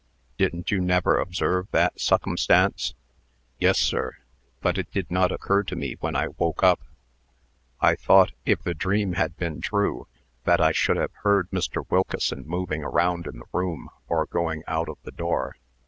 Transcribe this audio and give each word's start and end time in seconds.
Didn't 0.39 0.71
you 0.71 0.79
never 0.79 1.19
observe 1.19 1.67
that 1.69 1.99
succumstance?" 2.01 2.95
"Yes, 3.59 3.77
sir; 3.77 4.17
but 4.59 4.79
it 4.79 4.91
did 4.91 5.11
not 5.11 5.31
occur 5.31 5.61
to 5.65 5.75
me 5.75 5.93
when 5.99 6.15
I 6.15 6.29
woke 6.39 6.63
up. 6.63 6.81
I 7.81 7.93
thought, 7.95 8.31
if 8.43 8.63
the 8.63 8.73
dream 8.73 9.13
had 9.13 9.37
been 9.37 9.61
true, 9.61 10.07
that 10.43 10.59
I 10.59 10.71
should 10.71 10.97
have 10.97 11.13
heard 11.21 11.51
Mr. 11.51 11.85
Wilkeson 11.87 12.47
moving 12.47 12.83
around 12.83 13.27
in 13.27 13.37
the 13.37 13.45
room, 13.53 13.89
or 14.07 14.25
going 14.25 14.63
out 14.67 14.89
of 14.89 14.97
the 15.03 15.11
door. 15.11 15.55